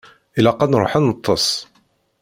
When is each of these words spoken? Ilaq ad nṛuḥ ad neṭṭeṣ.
Ilaq 0.37 0.59
ad 0.65 0.69
nṛuḥ 0.71 0.93
ad 0.97 1.03
neṭṭeṣ. 1.05 1.47